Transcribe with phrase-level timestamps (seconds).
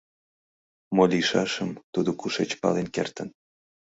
[0.95, 3.29] Мо лийшашым тудо кушеч пален кертын?